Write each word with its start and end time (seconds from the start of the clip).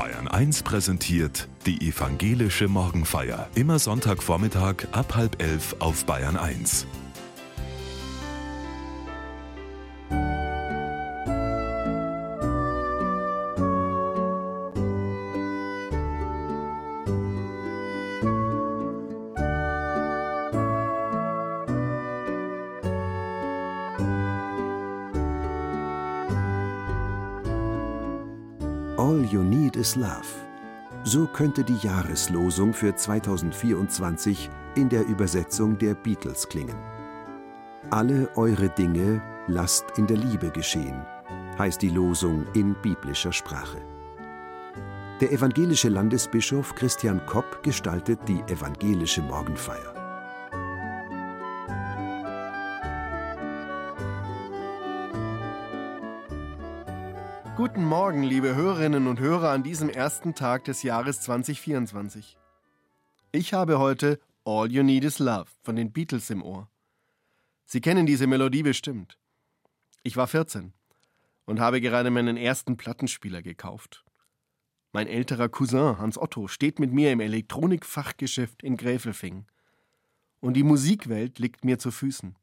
Bayern 0.00 0.28
1 0.28 0.62
präsentiert 0.62 1.46
die 1.66 1.86
evangelische 1.86 2.68
Morgenfeier. 2.68 3.50
Immer 3.54 3.78
Sonntagvormittag 3.78 4.76
ab 4.92 5.14
halb 5.14 5.42
elf 5.42 5.76
auf 5.78 6.06
Bayern 6.06 6.38
1. 6.38 6.86
So 31.12 31.26
könnte 31.26 31.64
die 31.64 31.78
Jahreslosung 31.78 32.72
für 32.72 32.94
2024 32.94 34.48
in 34.76 34.88
der 34.88 35.04
Übersetzung 35.08 35.76
der 35.76 35.94
Beatles 35.94 36.48
klingen. 36.48 36.76
Alle 37.90 38.30
eure 38.36 38.68
Dinge 38.68 39.20
lasst 39.48 39.86
in 39.96 40.06
der 40.06 40.18
Liebe 40.18 40.50
geschehen, 40.50 41.04
heißt 41.58 41.82
die 41.82 41.88
Losung 41.88 42.46
in 42.54 42.76
biblischer 42.80 43.32
Sprache. 43.32 43.78
Der 45.20 45.32
evangelische 45.32 45.88
Landesbischof 45.88 46.76
Christian 46.76 47.26
Kopp 47.26 47.60
gestaltet 47.64 48.20
die 48.28 48.42
evangelische 48.42 49.22
Morgenfeier. 49.22 49.99
Guten 57.62 57.84
Morgen, 57.84 58.22
liebe 58.22 58.54
Hörerinnen 58.54 59.06
und 59.06 59.20
Hörer, 59.20 59.50
an 59.50 59.62
diesem 59.62 59.90
ersten 59.90 60.34
Tag 60.34 60.64
des 60.64 60.82
Jahres 60.82 61.20
2024. 61.20 62.38
Ich 63.32 63.52
habe 63.52 63.78
heute 63.78 64.18
All 64.46 64.72
You 64.72 64.82
Need 64.82 65.04
Is 65.04 65.18
Love 65.18 65.44
von 65.60 65.76
den 65.76 65.92
Beatles 65.92 66.30
im 66.30 66.42
Ohr. 66.42 66.70
Sie 67.66 67.82
kennen 67.82 68.06
diese 68.06 68.26
Melodie 68.26 68.62
bestimmt. 68.62 69.18
Ich 70.02 70.16
war 70.16 70.26
14 70.26 70.72
und 71.44 71.60
habe 71.60 71.82
gerade 71.82 72.08
meinen 72.08 72.38
ersten 72.38 72.78
Plattenspieler 72.78 73.42
gekauft. 73.42 74.06
Mein 74.92 75.06
älterer 75.06 75.50
Cousin 75.50 75.98
Hans 75.98 76.16
Otto 76.16 76.48
steht 76.48 76.78
mit 76.78 76.94
mir 76.94 77.12
im 77.12 77.20
Elektronikfachgeschäft 77.20 78.62
in 78.62 78.78
Gräfelfing. 78.78 79.44
Und 80.40 80.54
die 80.54 80.64
Musikwelt 80.64 81.38
liegt 81.38 81.66
mir 81.66 81.78
zu 81.78 81.90
Füßen. 81.90 82.38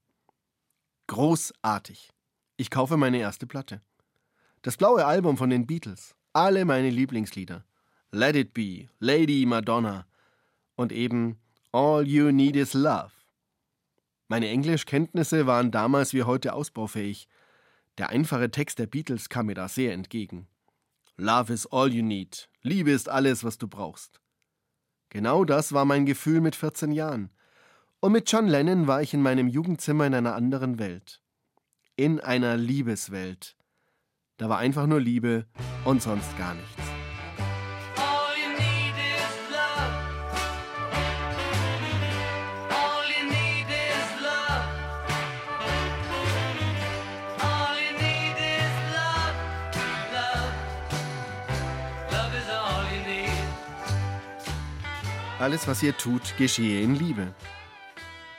Großartig. 1.07 2.11
Ich 2.57 2.69
kaufe 2.69 2.97
meine 2.97 3.17
erste 3.17 3.47
Platte. 3.47 3.81
Das 4.67 4.75
blaue 4.75 5.05
Album 5.05 5.37
von 5.37 5.49
den 5.49 5.65
Beatles. 5.65 6.13
Alle 6.33 6.65
meine 6.65 6.89
Lieblingslieder. 6.89 7.63
Let 8.11 8.35
It 8.35 8.53
Be, 8.53 8.89
Lady 8.99 9.45
Madonna 9.45 10.05
und 10.75 10.91
eben 10.91 11.39
All 11.71 12.05
You 12.05 12.31
Need 12.31 12.57
Is 12.57 12.73
Love. 12.73 13.13
Meine 14.27 14.49
Englischkenntnisse 14.49 15.47
waren 15.47 15.71
damals 15.71 16.13
wie 16.13 16.23
heute 16.23 16.51
ausbaufähig. 16.51 17.29
Der 17.97 18.09
einfache 18.09 18.51
Text 18.51 18.77
der 18.77 18.87
Beatles 18.87 19.29
kam 19.29 19.45
mir 19.45 19.53
da 19.53 19.69
sehr 19.69 19.93
entgegen. 19.93 20.49
Love 21.15 21.53
is 21.53 21.65
all 21.67 21.89
you 21.93 22.03
need. 22.03 22.49
Liebe 22.61 22.91
ist 22.91 23.07
alles, 23.07 23.45
was 23.45 23.57
du 23.57 23.69
brauchst. 23.69 24.19
Genau 25.07 25.45
das 25.45 25.71
war 25.71 25.85
mein 25.85 26.05
Gefühl 26.05 26.41
mit 26.41 26.57
14 26.57 26.91
Jahren. 26.91 27.29
Und 28.01 28.11
mit 28.11 28.29
John 28.29 28.47
Lennon 28.47 28.85
war 28.85 29.01
ich 29.01 29.13
in 29.13 29.21
meinem 29.21 29.47
Jugendzimmer 29.47 30.07
in 30.07 30.13
einer 30.13 30.35
anderen 30.35 30.77
Welt. 30.77 31.21
In 31.95 32.19
einer 32.19 32.57
Liebeswelt. 32.57 33.55
Da 34.37 34.49
war 34.49 34.59
einfach 34.59 34.85
nur 34.85 35.01
Liebe 35.01 35.45
und 35.83 36.01
sonst 36.01 36.37
gar 36.37 36.53
nichts. 36.53 36.87
Alles, 55.39 55.67
was 55.67 55.81
ihr 55.81 55.95
tut, 55.95 56.35
geschehe 56.37 56.81
in 56.81 56.95
Liebe. 56.95 57.33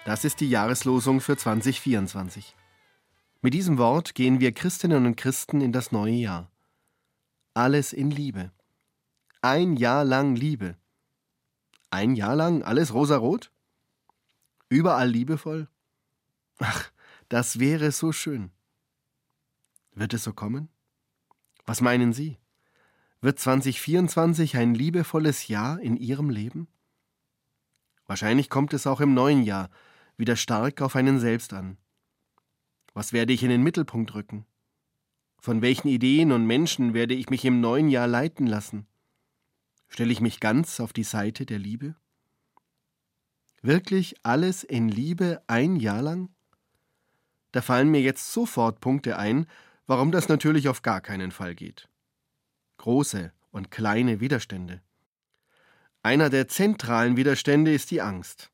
Das 0.05 0.25
ist 0.25 0.41
die 0.41 0.51
Jahreslosung 0.51 1.21
für 1.21 1.37
2024. 1.37 2.58
Mit 3.41 3.54
diesem 3.54 3.78
Wort 3.78 4.16
gehen 4.16 4.41
wir 4.41 4.53
Christinnen 4.53 5.06
und 5.06 5.16
Christen 5.16 5.60
in 5.60 5.71
das 5.71 5.93
neue 5.93 6.15
Jahr. 6.15 6.50
Alles 7.54 7.93
in 7.93 8.10
Liebe. 8.10 8.50
Ein 9.43 9.76
Jahr 9.76 10.04
lang 10.04 10.34
Liebe. 10.34 10.76
Ein 11.91 12.16
Jahr 12.16 12.34
lang 12.34 12.65
alles 12.65 12.93
rosarot? 12.93 13.53
Überall 14.69 15.09
liebevoll? 15.09 15.69
Ach, 16.59 16.91
das 17.28 17.60
wäre 17.60 17.93
so 17.93 18.10
schön. 18.10 18.50
Wird 19.93 20.15
es 20.15 20.25
so 20.25 20.32
kommen? 20.32 20.69
Was 21.65 21.81
meinen 21.81 22.12
Sie? 22.12 22.38
Wird 23.21 23.38
2024 23.38 24.56
ein 24.56 24.75
liebevolles 24.75 25.47
Jahr 25.47 25.78
in 25.78 25.97
Ihrem 25.97 26.31
Leben? 26.31 26.66
Wahrscheinlich 28.06 28.50
kommt 28.50 28.72
es 28.72 28.87
auch 28.87 29.00
im 29.00 29.15
neuen 29.15 29.44
Jahr 29.44 29.71
wieder 30.16 30.34
stark 30.34 30.82
auf 30.82 30.97
einen 30.97 31.21
selbst 31.21 31.53
an. 31.53 31.78
Was 32.98 33.12
werde 33.12 33.32
ich 33.32 33.44
in 33.44 33.48
den 33.48 33.62
Mittelpunkt 33.62 34.16
rücken? 34.16 34.44
Von 35.38 35.62
welchen 35.62 35.86
Ideen 35.86 36.32
und 36.32 36.47
Menschen 36.47 36.94
werde 36.94 37.14
ich 37.14 37.31
mich 37.31 37.44
im 37.44 37.60
neuen 37.60 37.88
Jahr 37.91 38.09
leiten 38.09 38.44
lassen? 38.44 38.88
Stelle 39.86 40.10
ich 40.10 40.20
mich 40.20 40.41
ganz 40.41 40.81
auf 40.81 40.92
die 40.92 41.04
Seite 41.04 41.47
der 41.47 41.60
Liebe? 41.60 41.94
Wirklich 43.62 44.16
alles 44.25 44.64
in 44.64 44.88
Liebe 44.88 45.41
ein 45.47 45.76
Jahr 45.76 46.03
lang? 46.03 46.31
Da 47.53 47.62
fallen 47.62 47.88
mir 47.88 48.00
jetzt 48.00 48.32
sofort 48.32 48.81
Punkte 48.81 49.16
ein, 49.16 49.47
warum 49.86 50.10
das 50.10 50.28
natürlich 50.28 50.69
auf 50.69 50.82
gar 50.82 51.00
keinen 51.00 51.30
Fall 51.30 51.54
geht. 51.54 51.88
Große 52.78 53.32
und 53.53 53.70
kleine 53.70 54.19
Widerstände. 54.19 54.82
Einer 56.03 56.30
der 56.30 56.48
zentralen 56.48 57.16
Widerstände 57.16 57.72
ist 57.72 57.92
die 57.92 58.03
Angst. 58.03 58.50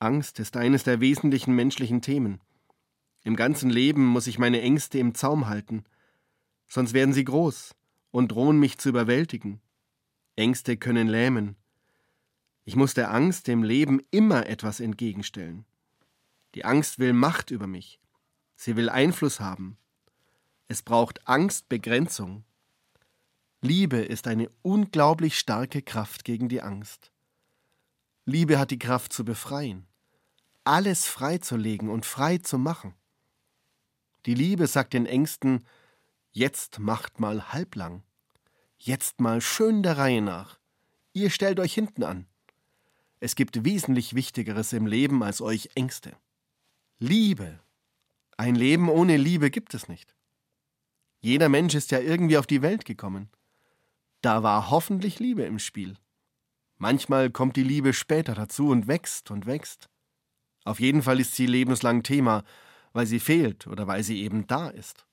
Angst 0.00 0.40
ist 0.40 0.56
eines 0.56 0.84
der 0.84 1.00
wesentlichen 1.00 1.54
menschlichen 1.54 2.00
Themen. 2.00 2.40
Im 3.24 3.36
ganzen 3.36 3.70
Leben 3.70 4.04
muss 4.04 4.26
ich 4.26 4.38
meine 4.38 4.60
Ängste 4.60 4.98
im 4.98 5.14
Zaum 5.14 5.48
halten, 5.48 5.84
sonst 6.68 6.92
werden 6.92 7.14
sie 7.14 7.24
groß 7.24 7.74
und 8.10 8.28
drohen 8.28 8.60
mich 8.60 8.78
zu 8.78 8.90
überwältigen. 8.90 9.60
Ängste 10.36 10.76
können 10.76 11.08
lähmen. 11.08 11.56
Ich 12.64 12.76
muss 12.76 12.94
der 12.94 13.12
Angst 13.12 13.48
im 13.48 13.62
Leben 13.62 14.00
immer 14.10 14.46
etwas 14.46 14.78
entgegenstellen. 14.80 15.64
Die 16.54 16.64
Angst 16.64 16.98
will 16.98 17.12
Macht 17.12 17.50
über 17.50 17.66
mich. 17.66 17.98
Sie 18.56 18.76
will 18.76 18.88
Einfluss 18.88 19.40
haben. 19.40 19.76
Es 20.68 20.82
braucht 20.82 21.26
Angstbegrenzung. 21.26 22.44
Liebe 23.60 23.98
ist 23.98 24.26
eine 24.26 24.50
unglaublich 24.62 25.38
starke 25.38 25.82
Kraft 25.82 26.24
gegen 26.24 26.48
die 26.48 26.60
Angst. 26.60 27.10
Liebe 28.26 28.58
hat 28.58 28.70
die 28.70 28.78
Kraft 28.78 29.12
zu 29.12 29.24
befreien, 29.24 29.86
alles 30.64 31.06
freizulegen 31.06 31.88
und 31.90 32.06
frei 32.06 32.38
zu 32.38 32.58
machen. 32.58 32.94
Die 34.26 34.34
Liebe 34.34 34.66
sagt 34.66 34.94
den 34.94 35.06
Ängsten, 35.06 35.64
jetzt 36.32 36.78
macht 36.78 37.20
mal 37.20 37.52
halblang, 37.52 38.02
jetzt 38.78 39.20
mal 39.20 39.40
schön 39.40 39.82
der 39.82 39.98
Reihe 39.98 40.22
nach, 40.22 40.58
ihr 41.12 41.30
stellt 41.30 41.60
euch 41.60 41.74
hinten 41.74 42.02
an. 42.02 42.26
Es 43.20 43.34
gibt 43.34 43.64
wesentlich 43.64 44.14
Wichtigeres 44.14 44.72
im 44.72 44.86
Leben 44.86 45.22
als 45.22 45.40
euch 45.40 45.70
Ängste. 45.74 46.16
Liebe. 46.98 47.60
Ein 48.36 48.54
Leben 48.54 48.88
ohne 48.88 49.16
Liebe 49.16 49.50
gibt 49.50 49.74
es 49.74 49.88
nicht. 49.88 50.14
Jeder 51.20 51.48
Mensch 51.48 51.74
ist 51.74 51.90
ja 51.90 52.00
irgendwie 52.00 52.36
auf 52.36 52.46
die 52.46 52.62
Welt 52.62 52.84
gekommen. 52.84 53.30
Da 54.20 54.42
war 54.42 54.70
hoffentlich 54.70 55.20
Liebe 55.20 55.42
im 55.42 55.58
Spiel. 55.58 55.96
Manchmal 56.76 57.30
kommt 57.30 57.56
die 57.56 57.62
Liebe 57.62 57.92
später 57.92 58.34
dazu 58.34 58.68
und 58.68 58.88
wächst 58.88 59.30
und 59.30 59.46
wächst. 59.46 59.88
Auf 60.64 60.80
jeden 60.80 61.02
Fall 61.02 61.20
ist 61.20 61.34
sie 61.34 61.46
lebenslang 61.46 62.02
Thema, 62.02 62.42
weil 62.94 63.06
sie 63.06 63.20
fehlt 63.20 63.66
oder 63.66 63.86
weil 63.86 64.02
sie 64.02 64.22
eben 64.22 64.46
da 64.46 64.68
ist. 64.68 65.06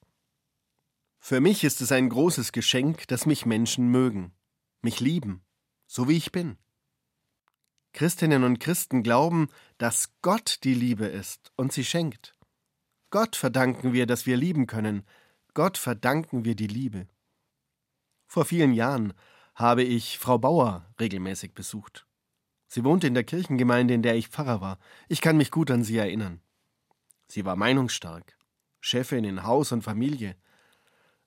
Für 1.19 1.41
mich 1.41 1.63
ist 1.63 1.81
es 1.81 1.91
ein 1.91 2.09
großes 2.09 2.53
Geschenk, 2.53 3.07
dass 3.07 3.25
mich 3.25 3.45
Menschen 3.45 3.89
mögen, 3.89 4.33
mich 4.81 5.01
lieben, 5.01 5.43
so 5.87 6.07
wie 6.07 6.15
ich 6.15 6.31
bin. 6.31 6.57
Christinnen 7.93 8.43
und 8.43 8.59
Christen 8.59 9.03
glauben, 9.03 9.49
dass 9.77 10.13
Gott 10.21 10.59
die 10.63 10.73
Liebe 10.73 11.05
ist 11.05 11.51
und 11.57 11.73
sie 11.73 11.83
schenkt. 11.83 12.35
Gott 13.09 13.35
verdanken 13.35 13.91
wir, 13.91 14.05
dass 14.05 14.25
wir 14.25 14.37
lieben 14.37 14.67
können. 14.67 15.05
Gott 15.53 15.77
verdanken 15.77 16.45
wir 16.45 16.55
die 16.55 16.67
Liebe. 16.67 17.07
Vor 18.25 18.45
vielen 18.45 18.73
Jahren 18.73 19.13
habe 19.55 19.83
ich 19.83 20.17
Frau 20.17 20.37
Bauer 20.37 20.85
regelmäßig 20.99 21.53
besucht. 21.53 22.07
Sie 22.67 22.85
wohnte 22.85 23.07
in 23.07 23.13
der 23.13 23.25
Kirchengemeinde, 23.25 23.93
in 23.93 24.01
der 24.01 24.15
ich 24.15 24.29
Pfarrer 24.29 24.61
war. 24.61 24.79
Ich 25.09 25.19
kann 25.19 25.35
mich 25.35 25.51
gut 25.51 25.69
an 25.69 25.83
sie 25.83 25.97
erinnern. 25.97 26.41
Sie 27.31 27.45
war 27.45 27.55
meinungsstark, 27.55 28.35
Chefin 28.81 29.23
in 29.23 29.43
Haus 29.43 29.71
und 29.71 29.83
Familie. 29.83 30.35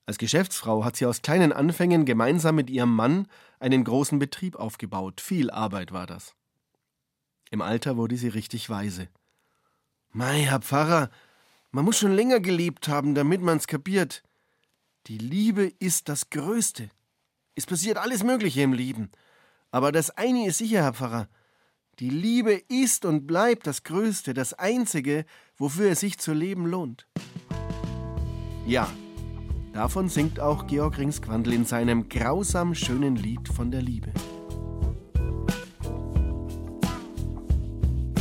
Als 0.04 0.18
Geschäftsfrau 0.18 0.84
hat 0.84 0.96
sie 0.96 1.06
aus 1.06 1.22
kleinen 1.22 1.50
Anfängen 1.50 2.04
gemeinsam 2.04 2.56
mit 2.56 2.68
ihrem 2.68 2.94
Mann 2.94 3.26
einen 3.58 3.84
großen 3.84 4.18
Betrieb 4.18 4.56
aufgebaut. 4.56 5.22
Viel 5.22 5.50
Arbeit 5.50 5.92
war 5.92 6.06
das. 6.06 6.34
Im 7.50 7.62
Alter 7.62 7.96
wurde 7.96 8.18
sie 8.18 8.28
richtig 8.28 8.68
weise. 8.68 9.08
Mei, 10.10 10.42
Herr 10.42 10.60
Pfarrer, 10.60 11.08
man 11.70 11.86
muss 11.86 11.98
schon 11.98 12.12
länger 12.12 12.40
gelebt 12.40 12.86
haben, 12.88 13.14
damit 13.14 13.40
man's 13.40 13.66
kapiert. 13.66 14.22
Die 15.06 15.16
Liebe 15.16 15.72
ist 15.78 16.10
das 16.10 16.28
Größte. 16.28 16.90
Es 17.54 17.64
passiert 17.64 17.96
alles 17.96 18.22
Mögliche 18.22 18.60
im 18.60 18.74
Leben. 18.74 19.10
Aber 19.70 19.90
das 19.90 20.10
eine 20.10 20.46
ist 20.48 20.58
sicher, 20.58 20.82
Herr 20.82 20.92
Pfarrer. 20.92 21.28
Die 22.00 22.10
Liebe 22.10 22.60
ist 22.68 23.04
und 23.04 23.28
bleibt 23.28 23.68
das 23.68 23.84
Größte, 23.84 24.34
das 24.34 24.52
Einzige, 24.52 25.24
wofür 25.56 25.92
es 25.92 26.00
sich 26.00 26.18
zu 26.18 26.32
leben 26.32 26.66
lohnt. 26.66 27.06
Ja, 28.66 28.90
davon 29.72 30.08
singt 30.08 30.40
auch 30.40 30.66
Georg 30.66 30.98
Ringsquandl 30.98 31.52
in 31.52 31.64
seinem 31.64 32.08
grausam 32.08 32.74
schönen 32.74 33.14
Lied 33.14 33.48
von 33.48 33.70
der 33.70 33.82
Liebe. 33.82 34.10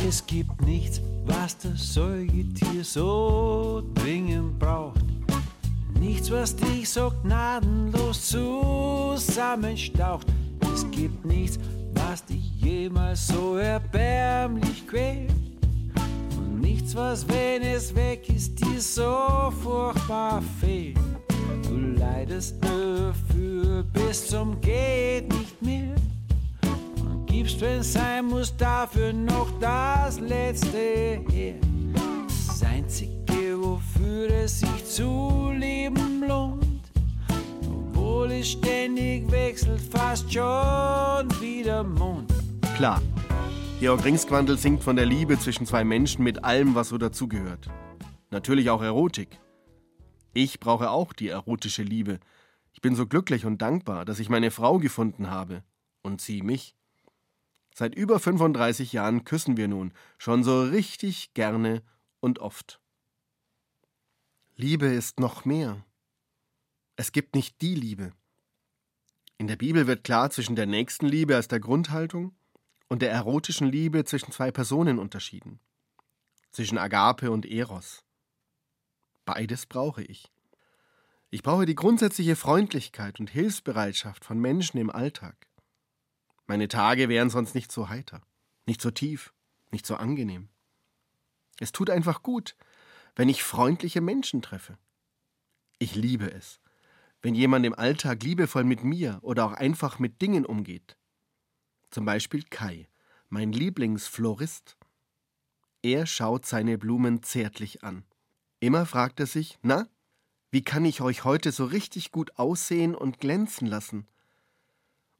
Es 0.06 0.24
gibt 0.24 0.62
nichts, 0.62 1.00
was 1.24 1.58
das 1.58 1.94
Säugetier 1.94 2.84
so 2.84 3.82
dringend 3.94 4.60
braucht. 4.60 5.02
Nichts, 5.98 6.30
was 6.30 6.54
dich 6.54 6.88
so 6.88 7.10
gnadenlos 7.24 8.28
zusammenstaucht. 8.28 10.28
Es 10.72 10.88
gibt 10.92 11.24
nichts, 11.24 11.58
jemals 12.64 13.26
so 13.26 13.56
erbärmlich 13.56 14.86
quält. 14.86 15.30
Und 16.36 16.60
nichts, 16.60 16.94
was, 16.94 17.26
wenn 17.28 17.62
es 17.62 17.94
weg 17.94 18.28
ist, 18.28 18.58
dir 18.58 18.80
so 18.80 19.52
furchtbar 19.62 20.42
fehlt. 20.60 20.96
Du 21.68 21.76
leidest 21.98 22.56
dafür 22.62 23.84
bis 23.92 24.28
zum 24.28 24.60
Geht 24.60 25.32
nicht 25.32 25.60
mehr 25.60 25.94
und 27.00 27.26
gibst, 27.26 27.60
wenn 27.60 27.82
sein 27.82 28.26
muss, 28.26 28.56
dafür 28.56 29.12
noch 29.12 29.48
das 29.60 30.20
Letzte 30.20 31.20
her. 31.30 31.54
Das 32.48 32.62
Einzige, 32.62 33.58
wofür 33.60 34.30
es 34.30 34.60
sich 34.60 34.84
zu 34.86 35.50
leben 35.56 36.24
lohnt, 36.26 36.64
obwohl 37.66 38.32
es 38.32 38.52
ständig 38.52 39.30
wechselt, 39.30 39.80
fast 39.90 40.32
schon 40.32 41.28
wieder 41.40 41.82
Mond. 41.82 42.43
Klar, 42.74 43.00
Georg 43.78 44.04
Ringsquandl 44.04 44.58
singt 44.58 44.82
von 44.82 44.96
der 44.96 45.06
Liebe 45.06 45.38
zwischen 45.38 45.64
zwei 45.64 45.84
Menschen 45.84 46.24
mit 46.24 46.42
allem, 46.42 46.74
was 46.74 46.88
so 46.88 46.98
dazugehört. 46.98 47.70
Natürlich 48.30 48.68
auch 48.68 48.82
Erotik. 48.82 49.38
Ich 50.32 50.58
brauche 50.58 50.90
auch 50.90 51.12
die 51.12 51.28
erotische 51.28 51.84
Liebe. 51.84 52.18
Ich 52.72 52.80
bin 52.80 52.96
so 52.96 53.06
glücklich 53.06 53.46
und 53.46 53.62
dankbar, 53.62 54.04
dass 54.04 54.18
ich 54.18 54.28
meine 54.28 54.50
Frau 54.50 54.80
gefunden 54.80 55.30
habe. 55.30 55.62
Und 56.02 56.20
sie 56.20 56.42
mich. 56.42 56.74
Seit 57.72 57.94
über 57.94 58.18
35 58.18 58.92
Jahren 58.92 59.24
küssen 59.24 59.56
wir 59.56 59.68
nun, 59.68 59.92
schon 60.18 60.42
so 60.42 60.64
richtig 60.64 61.32
gerne 61.32 61.80
und 62.18 62.40
oft. 62.40 62.80
Liebe 64.56 64.86
ist 64.86 65.20
noch 65.20 65.44
mehr. 65.44 65.84
Es 66.96 67.12
gibt 67.12 67.36
nicht 67.36 67.60
die 67.60 67.76
Liebe. 67.76 68.10
In 69.38 69.46
der 69.46 69.56
Bibel 69.56 69.86
wird 69.86 70.02
klar 70.02 70.30
zwischen 70.30 70.56
der 70.56 70.66
Nächstenliebe 70.66 71.36
als 71.36 71.46
der 71.46 71.60
Grundhaltung 71.60 72.34
und 72.88 73.02
der 73.02 73.10
erotischen 73.10 73.68
Liebe 73.68 74.04
zwischen 74.04 74.32
zwei 74.32 74.50
Personen 74.50 74.98
unterschieden. 74.98 75.60
Zwischen 76.50 76.78
Agape 76.78 77.30
und 77.30 77.46
Eros. 77.46 78.04
Beides 79.24 79.66
brauche 79.66 80.02
ich. 80.02 80.30
Ich 81.30 81.42
brauche 81.42 81.66
die 81.66 81.74
grundsätzliche 81.74 82.36
Freundlichkeit 82.36 83.18
und 83.18 83.30
Hilfsbereitschaft 83.30 84.24
von 84.24 84.38
Menschen 84.38 84.78
im 84.78 84.90
Alltag. 84.90 85.48
Meine 86.46 86.68
Tage 86.68 87.08
wären 87.08 87.30
sonst 87.30 87.54
nicht 87.54 87.72
so 87.72 87.88
heiter, 87.88 88.20
nicht 88.66 88.80
so 88.80 88.90
tief, 88.90 89.32
nicht 89.72 89.86
so 89.86 89.96
angenehm. 89.96 90.48
Es 91.58 91.72
tut 91.72 91.90
einfach 91.90 92.22
gut, 92.22 92.54
wenn 93.16 93.28
ich 93.28 93.42
freundliche 93.42 94.00
Menschen 94.00 94.42
treffe. 94.42 94.78
Ich 95.78 95.94
liebe 95.94 96.30
es, 96.30 96.60
wenn 97.22 97.34
jemand 97.34 97.64
im 97.66 97.74
Alltag 97.74 98.22
liebevoll 98.22 98.64
mit 98.64 98.84
mir 98.84 99.18
oder 99.22 99.46
auch 99.46 99.52
einfach 99.52 99.98
mit 99.98 100.20
Dingen 100.20 100.44
umgeht. 100.44 100.96
Zum 101.94 102.06
Beispiel 102.06 102.42
Kai, 102.42 102.88
mein 103.28 103.52
Lieblingsflorist. 103.52 104.76
Er 105.80 106.06
schaut 106.06 106.44
seine 106.44 106.76
Blumen 106.76 107.22
zärtlich 107.22 107.84
an. 107.84 108.04
Immer 108.58 108.84
fragt 108.84 109.20
er 109.20 109.26
sich, 109.26 109.60
na, 109.62 109.86
wie 110.50 110.64
kann 110.64 110.84
ich 110.86 111.02
euch 111.02 111.22
heute 111.22 111.52
so 111.52 111.64
richtig 111.64 112.10
gut 112.10 112.36
aussehen 112.36 112.96
und 112.96 113.20
glänzen 113.20 113.68
lassen? 113.68 114.08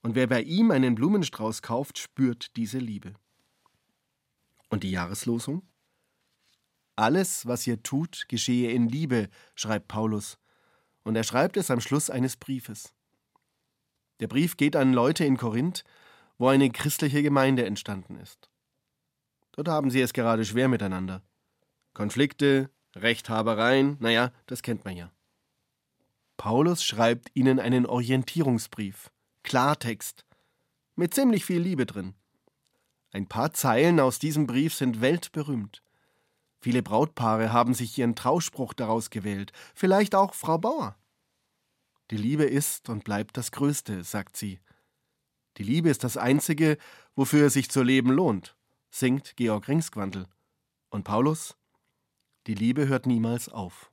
Und 0.02 0.16
wer 0.16 0.26
bei 0.26 0.42
ihm 0.42 0.72
einen 0.72 0.96
Blumenstrauß 0.96 1.62
kauft, 1.62 2.00
spürt 2.00 2.56
diese 2.56 2.78
Liebe. 2.78 3.14
Und 4.68 4.82
die 4.82 4.90
Jahreslosung? 4.90 5.62
Alles, 6.96 7.46
was 7.46 7.68
ihr 7.68 7.84
tut, 7.84 8.24
geschehe 8.26 8.72
in 8.72 8.88
Liebe, 8.88 9.28
schreibt 9.54 9.86
Paulus. 9.86 10.40
Und 11.04 11.14
er 11.14 11.22
schreibt 11.22 11.56
es 11.56 11.70
am 11.70 11.80
Schluss 11.80 12.10
eines 12.10 12.36
Briefes. 12.36 12.92
Der 14.18 14.26
Brief 14.26 14.56
geht 14.56 14.74
an 14.74 14.92
Leute 14.92 15.24
in 15.24 15.36
Korinth, 15.36 15.84
wo 16.38 16.48
eine 16.48 16.70
christliche 16.70 17.22
Gemeinde 17.22 17.64
entstanden 17.64 18.18
ist. 18.18 18.50
Dort 19.52 19.68
haben 19.68 19.90
sie 19.90 20.00
es 20.00 20.12
gerade 20.12 20.44
schwer 20.44 20.68
miteinander. 20.68 21.22
Konflikte, 21.92 22.70
Rechthabereien, 22.96 23.96
naja, 24.00 24.32
das 24.46 24.62
kennt 24.62 24.84
man 24.84 24.96
ja. 24.96 25.12
Paulus 26.36 26.84
schreibt 26.84 27.30
ihnen 27.34 27.60
einen 27.60 27.86
Orientierungsbrief, 27.86 29.10
Klartext, 29.44 30.24
mit 30.96 31.14
ziemlich 31.14 31.44
viel 31.44 31.60
Liebe 31.60 31.86
drin. 31.86 32.14
Ein 33.12 33.28
paar 33.28 33.52
Zeilen 33.52 34.00
aus 34.00 34.18
diesem 34.18 34.46
Brief 34.46 34.74
sind 34.74 35.00
weltberühmt. 35.00 35.82
Viele 36.60 36.82
Brautpaare 36.82 37.52
haben 37.52 37.74
sich 37.74 37.96
ihren 37.96 38.16
Trauspruch 38.16 38.74
daraus 38.74 39.10
gewählt, 39.10 39.52
vielleicht 39.74 40.14
auch 40.14 40.34
Frau 40.34 40.58
Bauer. 40.58 40.96
Die 42.10 42.16
Liebe 42.16 42.44
ist 42.44 42.88
und 42.88 43.04
bleibt 43.04 43.36
das 43.36 43.52
Größte, 43.52 44.02
sagt 44.02 44.36
sie. 44.36 44.60
Die 45.56 45.62
Liebe 45.62 45.88
ist 45.88 46.02
das 46.02 46.16
Einzige, 46.16 46.78
wofür 47.14 47.46
es 47.46 47.52
sich 47.52 47.70
zu 47.70 47.82
leben 47.82 48.10
lohnt, 48.10 48.56
singt 48.90 49.36
Georg 49.36 49.68
Ringsquandl. 49.68 50.26
Und 50.90 51.04
Paulus? 51.04 51.56
Die 52.46 52.54
Liebe 52.54 52.88
hört 52.88 53.06
niemals 53.06 53.48
auf. 53.48 53.90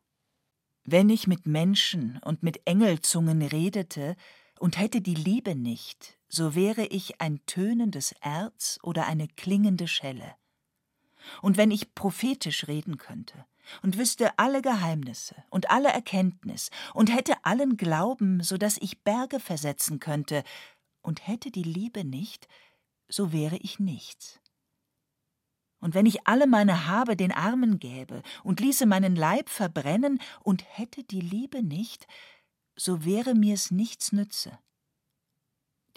Wenn 0.83 1.09
ich 1.09 1.27
mit 1.27 1.45
Menschen 1.45 2.19
und 2.23 2.41
mit 2.41 2.61
Engelzungen 2.65 3.41
redete 3.43 4.15
und 4.59 4.79
hätte 4.79 5.01
die 5.01 5.15
Liebe 5.15 5.55
nicht, 5.55 6.17
so 6.27 6.55
wäre 6.55 6.85
ich 6.85 7.21
ein 7.21 7.39
tönendes 7.45 8.13
Erz 8.21 8.79
oder 8.81 9.05
eine 9.05 9.27
klingende 9.27 9.87
Schelle. 9.87 10.35
Und 11.41 11.57
wenn 11.57 11.69
ich 11.69 11.93
prophetisch 11.93 12.67
reden 12.67 12.97
könnte 12.97 13.45
und 13.83 13.97
wüsste 13.97 14.37
alle 14.39 14.61
Geheimnisse 14.63 15.35
und 15.51 15.69
alle 15.69 15.89
Erkenntnis 15.89 16.71
und 16.95 17.15
hätte 17.15 17.33
allen 17.43 17.77
Glauben, 17.77 18.41
so 18.41 18.57
dass 18.57 18.77
ich 18.79 19.03
Berge 19.03 19.39
versetzen 19.39 19.99
könnte, 19.99 20.43
und 21.01 21.27
hätte 21.27 21.51
die 21.51 21.63
Liebe 21.63 22.03
nicht, 22.03 22.47
so 23.07 23.31
wäre 23.31 23.57
ich 23.57 23.79
nichts. 23.79 24.39
Und 25.79 25.95
wenn 25.95 26.05
ich 26.05 26.27
alle 26.27 26.47
meine 26.47 26.87
Habe 26.87 27.17
den 27.17 27.31
Armen 27.31 27.79
gäbe 27.79 28.21
und 28.43 28.59
ließe 28.59 28.85
meinen 28.85 29.15
Leib 29.15 29.49
verbrennen 29.49 30.21
und 30.41 30.63
hätte 30.67 31.03
die 31.03 31.21
Liebe 31.21 31.63
nicht, 31.63 32.07
so 32.75 33.03
wäre 33.03 33.33
mir's 33.33 33.71
nichts 33.71 34.11
nütze. 34.11 34.57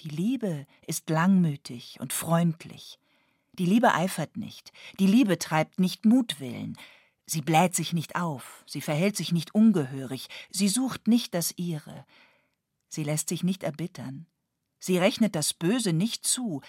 Die 0.00 0.08
Liebe 0.08 0.66
ist 0.87 1.08
langmütig 1.11 1.99
und 2.00 2.12
freundlich. 2.12 2.99
Die 3.52 3.66
Liebe 3.66 3.94
eifert 3.94 4.37
nicht, 4.37 4.73
die 4.99 5.06
Liebe 5.06 5.38
treibt 5.38 5.78
nicht 5.78 6.04
Mutwillen, 6.04 6.76
sie 7.25 7.40
bläht 7.40 7.76
sich 7.76 7.92
nicht 7.92 8.16
auf, 8.16 8.64
sie 8.66 8.80
verhält 8.80 9.16
sich 9.16 9.30
nicht 9.30 9.54
ungehörig, 9.54 10.28
sie 10.50 10.68
sucht 10.68 11.06
nicht 11.06 11.34
das 11.34 11.54
ihre, 11.56 12.04
sie 12.88 13.04
lässt 13.04 13.28
sich 13.28 13.44
nicht 13.44 13.62
erbittern, 13.62 14.26
sie 14.84 14.98
rechnet 14.98 15.34
das 15.34 15.54
Böse 15.54 15.94
nicht 15.94 16.26
zu, 16.26 16.60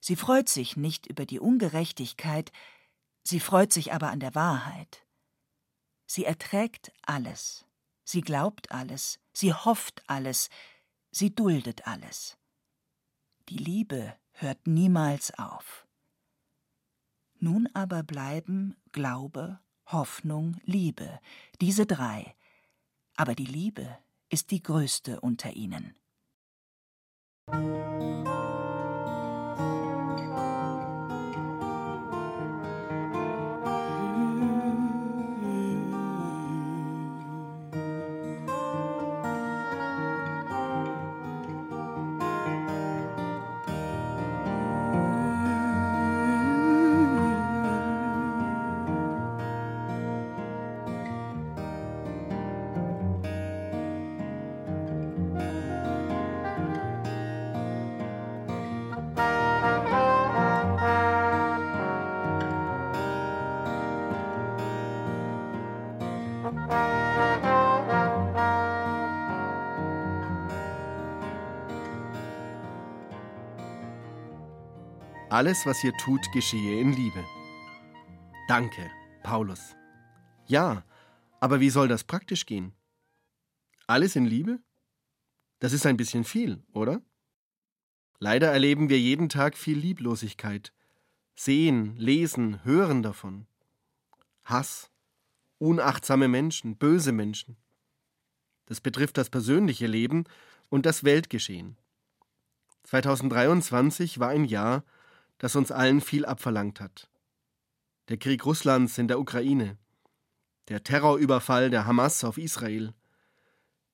sie 0.00 0.16
freut 0.16 0.48
sich 0.48 0.78
nicht 0.78 1.06
über 1.06 1.26
die 1.26 1.38
Ungerechtigkeit, 1.38 2.52
sie 3.22 3.38
freut 3.38 3.70
sich 3.70 3.92
aber 3.92 4.08
an 4.08 4.18
der 4.18 4.34
Wahrheit. 4.34 5.04
Sie 6.06 6.24
erträgt 6.24 6.90
alles, 7.02 7.66
sie 8.02 8.22
glaubt 8.22 8.72
alles, 8.72 9.20
sie 9.34 9.52
hofft 9.52 10.02
alles, 10.06 10.48
sie 11.10 11.34
duldet 11.34 11.86
alles. 11.86 12.38
Die 13.50 13.58
Liebe 13.58 14.16
hört 14.32 14.66
niemals 14.66 15.38
auf. 15.38 15.86
Nun 17.40 17.68
aber 17.74 18.02
bleiben 18.02 18.74
Glaube, 18.92 19.60
Hoffnung, 19.84 20.58
Liebe, 20.64 21.20
diese 21.60 21.84
drei, 21.84 22.34
aber 23.16 23.34
die 23.34 23.44
Liebe 23.44 23.98
ist 24.30 24.50
die 24.50 24.62
größte 24.62 25.20
unter 25.20 25.52
ihnen. 25.52 25.94
Música 27.52 28.49
Alles, 75.40 75.64
was 75.64 75.82
ihr 75.82 75.96
tut, 75.96 76.30
geschehe 76.32 76.78
in 76.82 76.92
Liebe. 76.92 77.24
Danke, 78.46 78.90
Paulus. 79.22 79.74
Ja, 80.44 80.84
aber 81.40 81.60
wie 81.60 81.70
soll 81.70 81.88
das 81.88 82.04
praktisch 82.04 82.44
gehen? 82.44 82.74
Alles 83.86 84.16
in 84.16 84.26
Liebe? 84.26 84.58
Das 85.58 85.72
ist 85.72 85.86
ein 85.86 85.96
bisschen 85.96 86.24
viel, 86.24 86.62
oder? 86.74 87.00
Leider 88.18 88.48
erleben 88.52 88.90
wir 88.90 89.00
jeden 89.00 89.30
Tag 89.30 89.56
viel 89.56 89.78
Lieblosigkeit, 89.78 90.74
sehen, 91.34 91.96
lesen, 91.96 92.62
hören 92.64 93.02
davon. 93.02 93.46
Hass, 94.44 94.90
unachtsame 95.56 96.28
Menschen, 96.28 96.76
böse 96.76 97.12
Menschen. 97.12 97.56
Das 98.66 98.82
betrifft 98.82 99.16
das 99.16 99.30
persönliche 99.30 99.86
Leben 99.86 100.24
und 100.68 100.84
das 100.84 101.02
Weltgeschehen. 101.02 101.78
2023 102.82 104.20
war 104.20 104.28
ein 104.28 104.44
Jahr, 104.44 104.84
das 105.40 105.56
uns 105.56 105.72
allen 105.72 106.02
viel 106.02 106.26
abverlangt 106.26 106.80
hat. 106.80 107.10
Der 108.08 108.18
Krieg 108.18 108.44
Russlands 108.44 108.98
in 108.98 109.08
der 109.08 109.18
Ukraine, 109.18 109.78
der 110.68 110.84
Terrorüberfall 110.84 111.70
der 111.70 111.86
Hamas 111.86 112.22
auf 112.24 112.36
Israel, 112.36 112.92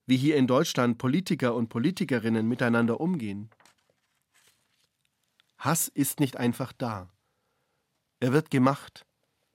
wie 0.07 0.17
hier 0.17 0.37
in 0.37 0.49
Deutschland 0.49 0.99
Politiker 0.99 1.55
und 1.55 1.69
Politikerinnen 1.69 2.49
miteinander 2.49 3.01
umgehen. 3.01 3.51
Hass 5.57 5.87
ist 5.87 6.19
nicht 6.19 6.37
einfach 6.37 6.73
da. 6.73 7.11
Er 8.19 8.33
wird 8.33 8.51
gemacht, 8.51 9.07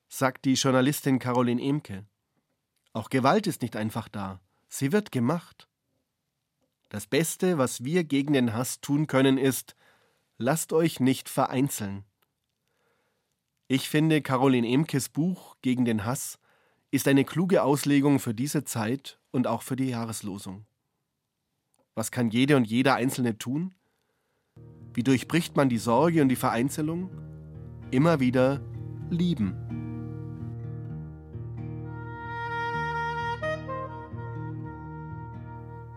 sagt 0.07 0.45
die 0.45 0.53
Journalistin 0.53 1.19
Caroline 1.19 1.61
Emke. 1.61 2.05
Auch 2.93 3.09
Gewalt 3.09 3.47
ist 3.47 3.61
nicht 3.61 3.75
einfach 3.75 4.07
da. 4.07 4.39
Sie 4.69 4.93
wird 4.93 5.11
gemacht. 5.11 5.67
Das 6.87 7.05
Beste, 7.05 7.57
was 7.57 7.83
wir 7.83 8.05
gegen 8.05 8.31
den 8.31 8.53
Hass 8.53 8.79
tun 8.79 9.07
können, 9.07 9.37
ist, 9.37 9.75
lasst 10.41 10.73
euch 10.73 10.99
nicht 10.99 11.29
vereinzeln. 11.29 12.03
Ich 13.67 13.87
finde, 13.87 14.21
Caroline 14.21 14.67
Emkes 14.67 15.07
Buch 15.07 15.55
Gegen 15.61 15.85
den 15.85 16.03
Hass 16.03 16.39
ist 16.89 17.07
eine 17.07 17.23
kluge 17.23 17.63
Auslegung 17.63 18.19
für 18.19 18.33
diese 18.33 18.65
Zeit 18.65 19.19
und 19.31 19.47
auch 19.47 19.61
für 19.61 19.77
die 19.77 19.89
Jahreslosung. 19.89 20.65
Was 21.95 22.11
kann 22.11 22.29
jede 22.29 22.57
und 22.57 22.65
jeder 22.65 22.95
Einzelne 22.95 23.37
tun? 23.37 23.73
Wie 24.93 25.03
durchbricht 25.03 25.55
man 25.55 25.69
die 25.69 25.77
Sorge 25.77 26.21
und 26.21 26.29
die 26.29 26.35
Vereinzelung? 26.35 27.09
Immer 27.91 28.19
wieder 28.19 28.61
lieben. 29.09 29.55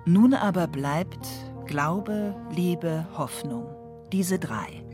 Nun 0.07 0.35
aber 0.35 0.67
bleibt 0.69 1.27
Glaube, 1.67 2.37
Liebe, 2.55 3.07
Hoffnung, 3.17 3.67
diese 4.14 4.38
drei. 4.38 4.85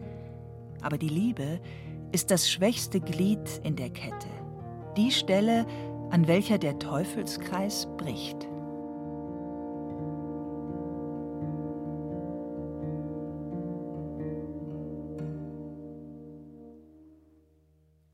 Aber 0.80 0.96
die 0.96 1.10
Liebe 1.10 1.60
ist 2.10 2.30
das 2.30 2.50
schwächste 2.50 3.00
Glied 3.00 3.60
in 3.62 3.76
der 3.76 3.90
Kette, 3.90 4.30
die 4.96 5.10
Stelle, 5.10 5.66
an 6.10 6.26
welcher 6.26 6.56
der 6.56 6.78
Teufelskreis 6.78 7.86
bricht. 7.98 8.48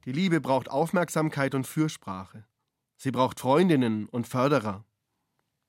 Die 0.06 0.12
Liebe 0.12 0.40
braucht 0.40 0.68
Aufmerksamkeit 0.68 1.54
und 1.54 1.68
Fürsprache. 1.68 2.44
Sie 2.96 3.12
braucht 3.12 3.38
Freundinnen 3.38 4.08
und 4.08 4.26
Förderer. 4.26 4.84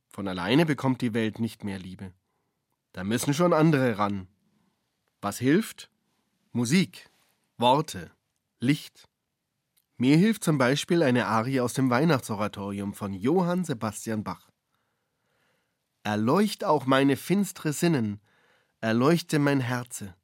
Von 0.09 0.27
alleine 0.27 0.65
bekommt 0.65 1.01
die 1.01 1.13
Welt 1.13 1.39
nicht 1.39 1.63
mehr 1.63 1.77
Liebe. 1.77 2.11
Da 2.93 3.03
müssen 3.03 3.35
schon 3.35 3.53
andere 3.53 3.99
ran. 3.99 4.27
Was 5.21 5.39
hilft? 5.39 5.89
Musik, 6.51 7.09
Worte, 7.57 8.11
Licht. 8.59 9.09
Mir 9.97 10.15
hilft 10.15 10.43
zum 10.43 10.59
Beispiel 10.59 11.01
eine 11.01 11.25
Arie 11.25 11.59
aus 11.59 11.73
dem 11.73 11.89
Weihnachtsoratorium 11.89 12.93
von 12.93 13.13
Johann 13.13 13.63
Sebastian 13.63 14.23
Bach. 14.23 14.47
Erleucht 16.03 16.63
auch 16.63 16.85
meine 16.85 17.17
finstre 17.17 17.73
Sinnen, 17.73 18.21
erleuchte 18.79 19.39
mein 19.39 19.59
Herze. 19.59 20.15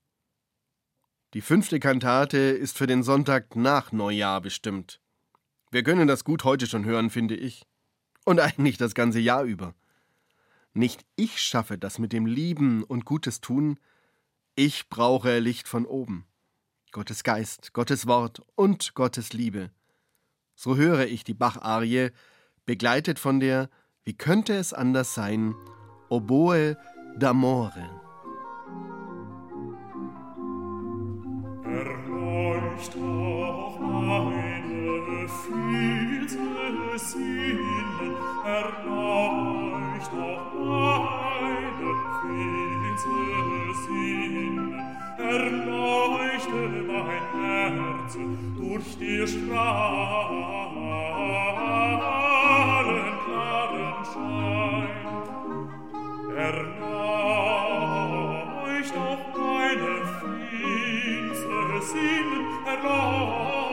Die 1.34 1.42
fünfte 1.42 1.80
Kantate 1.80 2.38
ist 2.38 2.78
für 2.78 2.86
den 2.86 3.02
Sonntag 3.02 3.56
nach 3.56 3.92
Neujahr 3.92 4.42
bestimmt. 4.42 5.02
Wir 5.72 5.82
können 5.82 6.08
das 6.08 6.24
gut 6.24 6.44
heute 6.44 6.68
schon 6.68 6.86
hören, 6.86 7.10
finde 7.10 7.36
ich. 7.36 7.66
Und 8.26 8.40
eigentlich 8.40 8.78
das 8.78 8.94
ganze 8.94 9.20
Jahr 9.20 9.44
über. 9.44 9.74
Nicht 10.76 11.04
ich 11.16 11.42
schaffe 11.42 11.80
das 11.80 11.98
mit 11.98 12.14
dem 12.14 12.28
Lieben 12.28 12.84
und 12.84 13.06
Gutes 13.06 13.42
tun, 13.42 13.80
ich 14.56 14.90
brauche 14.90 15.40
Licht 15.40 15.68
von 15.68 15.86
oben. 15.86 16.26
Gottes 16.92 17.24
Geist, 17.24 17.74
Gottes 17.74 18.06
Wort 18.06 18.42
und 18.56 18.94
Gottes 18.94 19.34
Liebe. 19.34 19.72
So 20.56 20.76
höre 20.76 21.08
ich 21.08 21.24
die 21.24 21.34
Bach-Arie, 21.34 22.12
begleitet 22.66 23.18
von 23.18 23.40
der 23.40 23.70
Wie 24.04 24.14
könnte 24.14 24.54
es 24.54 24.74
anders 24.74 25.16
sein? 25.16 25.56
Oboe 26.10 26.78
d'amore. 27.18 27.90
Erleucht 31.66 32.96
auch 32.98 33.80
meine 33.80 35.28
viele 35.28 35.93
besinnen, 36.94 38.16
erreicht 38.46 40.14
auch 40.14 40.54
meine 41.42 41.92
finstere 42.22 43.74
sinnen, 43.86 44.68
Erleuchte 45.18 46.62
mein 46.88 47.26
Herz 47.34 48.14
durch 48.58 48.90
die 49.00 49.28
strahlen 49.28 49.94
klaren 53.26 54.00
Schein. 54.12 54.90
Erleucht 56.36 57.76
auch 58.98 59.26
meine 59.38 59.96
finstere 60.20 61.80
sinnen, 61.82 62.44
erleuchte 62.66 63.73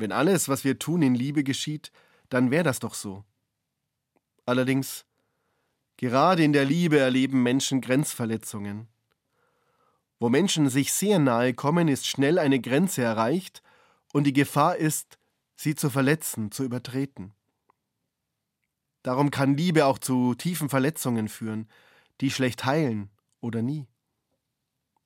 Wenn 0.00 0.12
alles, 0.12 0.48
was 0.48 0.64
wir 0.64 0.78
tun, 0.78 1.02
in 1.02 1.14
Liebe 1.14 1.44
geschieht, 1.44 1.92
dann 2.30 2.50
wäre 2.50 2.64
das 2.64 2.78
doch 2.78 2.94
so. 2.94 3.22
Allerdings, 4.46 5.04
gerade 5.98 6.42
in 6.42 6.54
der 6.54 6.64
Liebe 6.64 6.98
erleben 6.98 7.42
Menschen 7.42 7.82
Grenzverletzungen. 7.82 8.88
Wo 10.18 10.30
Menschen 10.30 10.70
sich 10.70 10.94
sehr 10.94 11.18
nahe 11.18 11.52
kommen, 11.52 11.86
ist 11.86 12.06
schnell 12.06 12.38
eine 12.38 12.60
Grenze 12.60 13.02
erreicht 13.02 13.62
und 14.14 14.24
die 14.24 14.32
Gefahr 14.32 14.76
ist, 14.76 15.18
sie 15.54 15.74
zu 15.74 15.90
verletzen, 15.90 16.50
zu 16.50 16.64
übertreten. 16.64 17.34
Darum 19.02 19.30
kann 19.30 19.54
Liebe 19.54 19.84
auch 19.84 19.98
zu 19.98 20.34
tiefen 20.34 20.70
Verletzungen 20.70 21.28
führen, 21.28 21.68
die 22.22 22.30
schlecht 22.30 22.64
heilen 22.64 23.10
oder 23.40 23.60
nie. 23.60 23.86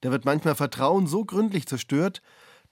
Da 0.02 0.12
wird 0.12 0.24
manchmal 0.24 0.54
Vertrauen 0.54 1.08
so 1.08 1.24
gründlich 1.24 1.66
zerstört, 1.66 2.22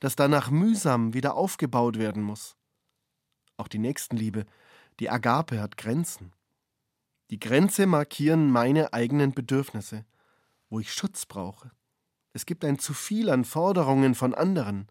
dass 0.03 0.17
danach 0.17 0.51
mühsam 0.51 1.15
wieder 1.15 1.37
aufgebaut 1.37 1.97
werden 1.97 2.25
muss. 2.25 2.57
Auch 3.57 3.69
die 3.69 3.79
Nächstenliebe, 3.79 4.47
die 4.99 5.09
Agape 5.09 5.61
hat 5.61 5.77
Grenzen. 5.77 6.33
Die 7.31 7.39
Grenze 7.39 7.87
markieren 7.87 8.51
meine 8.51 8.93
eigenen 8.93 9.31
Bedürfnisse, 9.31 10.05
wo 10.69 10.81
ich 10.81 10.93
Schutz 10.93 11.25
brauche. 11.25 11.71
Es 12.33 12.47
gibt 12.47 12.65
ein 12.65 12.81
zu 12.81 12.95
viel 12.95 13.31
an 13.31 13.45
Forderungen 13.45 14.17
von 14.17 14.35
anderen. 14.35 14.89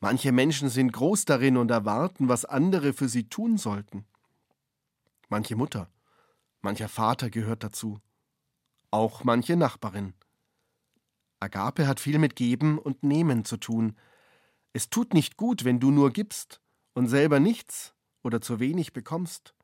Manche 0.00 0.32
Menschen 0.32 0.70
sind 0.70 0.90
groß 0.90 1.26
darin 1.26 1.58
und 1.58 1.70
erwarten, 1.70 2.30
was 2.30 2.46
andere 2.46 2.94
für 2.94 3.10
sie 3.10 3.28
tun 3.28 3.58
sollten. 3.58 4.06
Manche 5.28 5.54
Mutter, 5.54 5.90
mancher 6.62 6.88
Vater 6.88 7.28
gehört 7.28 7.62
dazu. 7.62 8.00
Auch 8.90 9.22
manche 9.22 9.54
Nachbarin. 9.54 10.14
Agape 11.40 11.86
hat 11.86 12.00
viel 12.00 12.18
mit 12.18 12.36
Geben 12.36 12.78
und 12.78 13.02
Nehmen 13.02 13.44
zu 13.44 13.56
tun. 13.56 13.96
Es 14.72 14.90
tut 14.90 15.14
nicht 15.14 15.36
gut, 15.36 15.64
wenn 15.64 15.80
du 15.80 15.90
nur 15.90 16.12
gibst 16.12 16.60
und 16.94 17.08
selber 17.08 17.40
nichts 17.40 17.94
oder 18.22 18.40
zu 18.40 18.60
wenig 18.60 18.92
bekommst. 18.92 19.54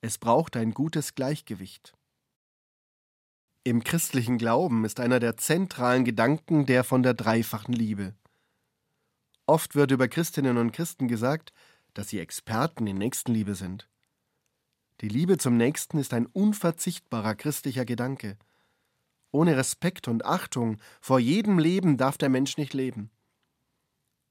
Es 0.00 0.18
braucht 0.18 0.56
ein 0.56 0.72
gutes 0.72 1.14
Gleichgewicht. 1.14 1.94
Im 3.64 3.84
christlichen 3.84 4.38
Glauben 4.38 4.84
ist 4.84 5.00
einer 5.00 5.20
der 5.20 5.36
zentralen 5.36 6.04
Gedanken 6.04 6.64
der 6.64 6.84
von 6.84 7.02
der 7.02 7.14
dreifachen 7.14 7.74
Liebe. 7.74 8.14
Oft 9.46 9.74
wird 9.74 9.90
über 9.90 10.08
Christinnen 10.08 10.56
und 10.56 10.72
Christen 10.72 11.08
gesagt, 11.08 11.52
dass 11.92 12.08
sie 12.08 12.20
Experten 12.20 12.86
in 12.86 12.96
Nächstenliebe 12.96 13.54
sind. 13.54 13.88
Die 15.00 15.08
Liebe 15.08 15.38
zum 15.38 15.56
Nächsten 15.56 15.98
ist 15.98 16.14
ein 16.14 16.26
unverzichtbarer 16.26 17.34
christlicher 17.34 17.84
Gedanke. 17.84 18.38
Ohne 19.32 19.56
Respekt 19.56 20.08
und 20.08 20.24
Achtung 20.24 20.78
vor 21.00 21.20
jedem 21.20 21.58
Leben 21.58 21.96
darf 21.96 22.18
der 22.18 22.28
Mensch 22.28 22.56
nicht 22.56 22.74
leben. 22.74 23.10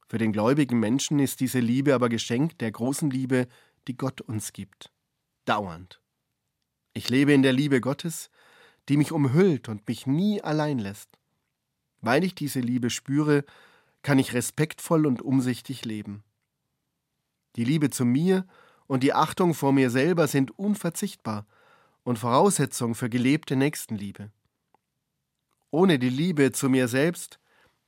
Für 0.08 0.18
den 0.18 0.34
gläubigen 0.34 0.80
Menschen 0.80 1.20
ist 1.20 1.40
diese 1.40 1.60
Liebe 1.60 1.94
aber 1.94 2.10
Geschenk 2.10 2.58
der 2.60 2.72
großen 2.72 3.10
Liebe, 3.10 3.48
die 3.88 3.96
Gott 3.96 4.22
uns 4.22 4.54
gibt. 4.54 4.92
Dauernd. 5.46 6.02
Ich 6.94 7.10
lebe 7.10 7.32
in 7.34 7.44
der 7.44 7.54
Liebe 7.54 7.80
Gottes, 7.80 8.30
die 8.90 8.98
mich 8.98 9.12
umhüllt 9.12 9.70
und 9.70 9.88
mich 9.88 10.08
nie 10.08 10.42
allein 10.42 10.80
lässt. 10.80 11.20
Weil 12.02 12.24
ich 12.24 12.34
diese 12.34 12.60
Liebe 12.60 12.90
spüre, 12.90 13.46
kann 14.02 14.20
ich 14.20 14.34
respektvoll 14.34 15.06
und 15.06 15.22
umsichtig 15.22 15.86
leben. 15.86 16.24
Die 17.56 17.64
Liebe 17.64 17.90
zu 17.90 18.06
mir 18.06 18.48
und 18.88 19.04
die 19.04 19.14
Achtung 19.14 19.54
vor 19.54 19.74
mir 19.74 19.90
selber 19.92 20.28
sind 20.28 20.58
unverzichtbar 20.58 21.46
und 22.04 22.18
Voraussetzung 22.18 22.96
für 22.96 23.10
gelebte 23.10 23.56
Nächstenliebe. 23.56 24.32
Ohne 25.72 26.00
die 26.00 26.10
Liebe 26.10 26.52
zu 26.52 26.70
mir 26.70 26.88
selbst, 26.88 27.40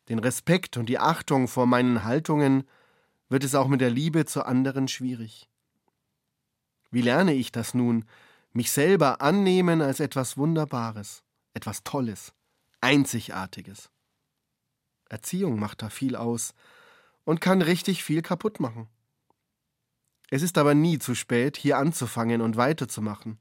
den 0.09 0.19
Respekt 0.19 0.77
und 0.77 0.88
die 0.88 1.00
Achtung 1.00 1.47
vor 1.47 1.65
meinen 1.65 2.03
Haltungen, 2.03 2.63
wird 3.29 3.43
es 3.43 3.55
auch 3.55 3.67
mit 3.67 3.81
der 3.81 3.89
Liebe 3.89 4.25
zu 4.25 4.45
anderen 4.45 4.88
schwierig. 4.88 5.50
Wie 6.91 7.01
lerne 7.01 7.33
ich 7.33 7.51
das 7.51 7.73
nun, 7.73 8.05
mich 8.51 8.71
selber 8.71 9.21
annehmen 9.21 9.81
als 9.81 10.00
etwas 10.00 10.38
Wunderbares, 10.38 11.23
etwas 11.53 11.83
Tolles, 11.83 12.33
Einzigartiges? 12.81 13.89
Erziehung 15.09 15.59
macht 15.59 15.81
da 15.81 15.89
viel 15.89 16.15
aus 16.15 16.53
und 17.23 17.41
kann 17.41 17.61
richtig 17.61 18.03
viel 18.03 18.21
kaputt 18.21 18.59
machen. 18.59 18.89
Es 20.29 20.41
ist 20.41 20.57
aber 20.57 20.73
nie 20.73 21.00
zu 21.00 21.15
spät, 21.15 21.57
hier 21.57 21.77
anzufangen 21.77 22.41
und 22.41 22.57
weiterzumachen. 22.57 23.39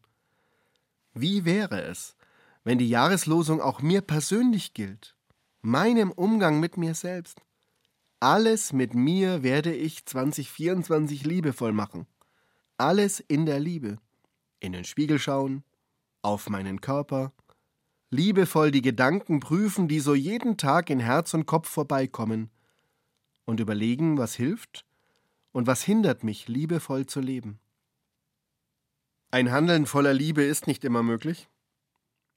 Wie 1.13 1.45
wäre 1.45 1.83
es, 1.83 2.17
wenn 2.65 2.79
die 2.79 2.89
Jahreslosung 2.89 3.61
auch 3.61 3.83
mir 3.83 4.01
persönlich 4.01 4.75
gilt, 4.75 5.17
meinem 5.63 6.11
Umgang 6.11 6.61
mit 6.61 6.77
mir 6.77 6.95
selbst? 6.95 7.41
Alles 8.21 8.73
mit 8.73 8.95
mir 8.95 9.43
werde 9.43 9.75
ich 9.75 10.05
2024 10.05 11.25
liebevoll 11.25 11.73
machen. 11.73 12.07
Alles 12.77 13.21
in 13.21 13.47
der 13.47 13.61
Liebe. 13.61 13.99
In 14.59 14.73
den 14.73 14.85
Spiegel 14.85 15.19
schauen, 15.19 15.65
auf 16.23 16.51
meinen 16.51 16.81
Körper, 16.81 17.33
liebevoll 18.11 18.71
die 18.71 18.83
Gedanken 18.83 19.41
prüfen, 19.41 19.89
die 19.89 20.01
so 20.01 20.15
jeden 20.15 20.57
Tag 20.57 20.91
in 20.91 21.01
Herz 21.01 21.33
und 21.33 21.47
Kopf 21.47 21.69
vorbeikommen, 21.69 22.51
und 23.47 23.59
überlegen, 23.59 24.19
was 24.19 24.35
hilft 24.35 24.85
und 25.53 25.67
was 25.67 25.83
hindert 25.83 26.23
mich, 26.23 26.47
liebevoll 26.47 27.07
zu 27.07 27.21
leben. 27.21 27.59
Ein 29.31 29.51
Handeln 29.51 29.87
voller 29.87 30.15
Liebe 30.15 30.43
ist 30.43 30.67
nicht 30.67 30.85
immer 30.85 31.03
möglich. 31.03 31.49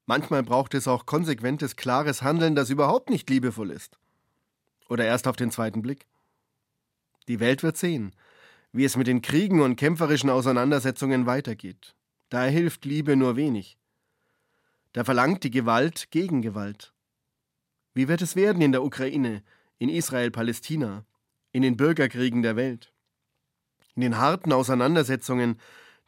Manchmal 0.05 0.43
braucht 0.43 0.73
es 0.73 0.87
auch 0.87 1.05
konsequentes, 1.05 1.75
klares 1.75 2.21
Handeln, 2.21 2.55
das 2.55 2.69
überhaupt 2.69 3.09
nicht 3.09 3.29
liebevoll 3.29 3.71
ist. 3.71 3.97
Oder 4.89 5.05
erst 5.05 5.27
auf 5.27 5.35
den 5.35 5.51
zweiten 5.51 5.81
Blick. 5.81 6.05
Die 7.27 7.39
Welt 7.39 7.63
wird 7.63 7.77
sehen, 7.77 8.13
wie 8.73 8.83
es 8.83 8.97
mit 8.97 9.07
den 9.07 9.21
Kriegen 9.21 9.61
und 9.61 9.77
kämpferischen 9.77 10.29
Auseinandersetzungen 10.29 11.25
weitergeht. 11.25 11.95
Da 12.29 12.43
hilft 12.43 12.83
Liebe 12.83 13.15
nur 13.15 13.35
wenig. 13.35 13.77
Da 14.91 15.03
verlangt 15.03 15.43
die 15.43 15.51
Gewalt 15.51 16.11
Gegengewalt. 16.11 16.93
Wie 17.93 18.07
wird 18.07 18.21
es 18.21 18.35
werden 18.35 18.61
in 18.61 18.71
der 18.71 18.83
Ukraine, 18.83 19.43
in 19.77 19.89
Israel, 19.89 20.31
Palästina, 20.31 21.05
in 21.51 21.61
den 21.61 21.77
Bürgerkriegen 21.77 22.41
der 22.41 22.55
Welt? 22.55 22.91
In 23.95 24.01
den 24.01 24.17
harten 24.17 24.51
Auseinandersetzungen, 24.51 25.59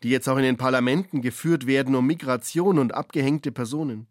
die 0.03 0.09
jetzt 0.09 0.27
auch 0.27 0.37
in 0.37 0.43
den 0.43 0.57
Parlamenten 0.57 1.21
geführt 1.21 1.67
werden 1.67 1.95
um 1.95 2.05
Migration 2.05 2.79
und 2.79 2.93
abgehängte 2.93 3.51
Personen. 3.51 4.07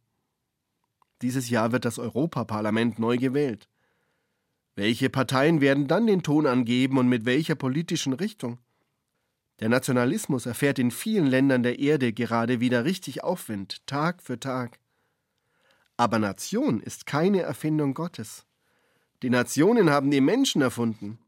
Dieses 1.22 1.48
Jahr 1.50 1.72
wird 1.72 1.84
das 1.84 1.98
Europaparlament 1.98 2.98
neu 2.98 3.16
gewählt. 3.16 3.68
Welche 4.76 5.08
Parteien 5.08 5.60
werden 5.60 5.86
dann 5.86 6.06
den 6.06 6.22
Ton 6.22 6.46
angeben 6.46 6.98
und 6.98 7.08
mit 7.08 7.24
welcher 7.24 7.54
politischen 7.54 8.12
Richtung? 8.12 8.58
Der 9.60 9.68
Nationalismus 9.68 10.46
erfährt 10.46 10.80
in 10.80 10.90
vielen 10.90 11.26
Ländern 11.26 11.62
der 11.62 11.78
Erde 11.78 12.12
gerade 12.12 12.58
wieder 12.58 12.84
richtig 12.84 13.22
Aufwind, 13.22 13.86
Tag 13.86 14.20
für 14.20 14.40
Tag. 14.40 14.80
Aber 15.96 16.18
Nation 16.18 16.80
ist 16.80 17.06
keine 17.06 17.42
Erfindung 17.42 17.94
Gottes. 17.94 18.46
Die 19.22 19.30
Nationen 19.30 19.90
haben 19.90 20.10
die 20.10 20.20
Menschen 20.20 20.60
erfunden. 20.60 21.18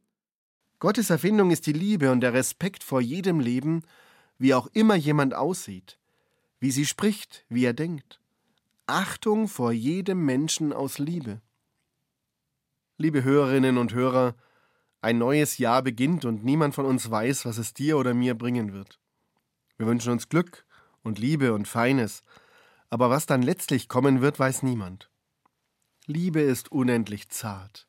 Gottes 0.80 1.08
Erfindung 1.08 1.52
ist 1.52 1.66
die 1.66 1.72
Liebe 1.72 2.10
und 2.10 2.20
der 2.20 2.34
Respekt 2.34 2.82
vor 2.82 3.00
jedem 3.00 3.38
Leben, 3.38 3.84
wie 4.38 4.54
auch 4.54 4.66
immer 4.68 4.94
jemand 4.94 5.34
aussieht, 5.34 5.98
wie 6.60 6.70
sie 6.70 6.86
spricht, 6.86 7.44
wie 7.48 7.64
er 7.64 7.74
denkt. 7.74 8.20
Achtung 8.86 9.48
vor 9.48 9.72
jedem 9.72 10.24
Menschen 10.24 10.72
aus 10.72 10.98
Liebe. 10.98 11.40
Liebe 12.98 13.24
Hörerinnen 13.24 13.78
und 13.78 13.92
Hörer, 13.92 14.36
ein 15.00 15.18
neues 15.18 15.58
Jahr 15.58 15.82
beginnt 15.82 16.24
und 16.24 16.44
niemand 16.44 16.74
von 16.74 16.86
uns 16.86 17.10
weiß, 17.10 17.44
was 17.44 17.58
es 17.58 17.74
dir 17.74 17.98
oder 17.98 18.14
mir 18.14 18.34
bringen 18.34 18.72
wird. 18.72 19.00
Wir 19.76 19.86
wünschen 19.86 20.12
uns 20.12 20.28
Glück 20.28 20.66
und 21.02 21.18
Liebe 21.18 21.52
und 21.52 21.68
Feines, 21.68 22.22
aber 22.88 23.10
was 23.10 23.26
dann 23.26 23.42
letztlich 23.42 23.88
kommen 23.88 24.20
wird, 24.20 24.38
weiß 24.38 24.62
niemand. 24.62 25.10
Liebe 26.06 26.40
ist 26.40 26.70
unendlich 26.70 27.28
zart. 27.28 27.88